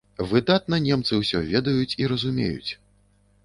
[0.29, 2.71] Выдатна немцы ўсё ведаюць і разумеюць.